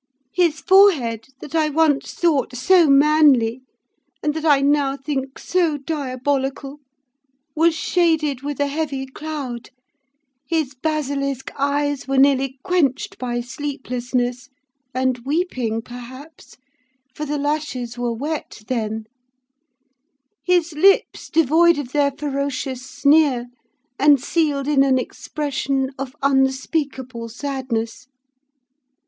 His 0.33 0.61
forehead, 0.61 1.27
that 1.41 1.53
I 1.53 1.69
once 1.69 2.15
thought 2.15 2.55
so 2.57 2.87
manly, 2.89 3.61
and 4.23 4.33
that 4.33 4.45
I 4.45 4.59
now 4.61 4.97
think 4.97 5.37
so 5.37 5.77
diabolical, 5.77 6.79
was 7.55 7.75
shaded 7.75 8.41
with 8.41 8.59
a 8.59 8.65
heavy 8.65 9.05
cloud; 9.05 9.69
his 10.47 10.73
basilisk 10.73 11.51
eyes 11.55 12.07
were 12.07 12.17
nearly 12.17 12.57
quenched 12.63 13.19
by 13.19 13.41
sleeplessness, 13.41 14.49
and 14.91 15.19
weeping, 15.19 15.83
perhaps, 15.83 16.57
for 17.13 17.23
the 17.27 17.37
lashes 17.37 17.95
were 17.95 18.11
wet 18.11 18.63
then: 18.67 19.05
his 20.43 20.73
lips 20.73 21.29
devoid 21.29 21.77
of 21.77 21.91
their 21.91 22.09
ferocious 22.09 22.81
sneer, 22.83 23.49
and 23.99 24.19
sealed 24.19 24.67
in 24.67 24.81
an 24.81 24.97
expression 24.97 25.91
of 25.99 26.15
unspeakable 26.23 27.29
sadness. 27.29 28.07